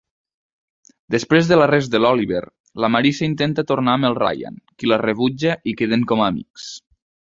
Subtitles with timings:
[1.15, 2.41] Després de l'arrest de l'Oliver,
[2.85, 6.67] la Marissa intenta tornat amb el Ryan, qui la rebutja i queden com amics.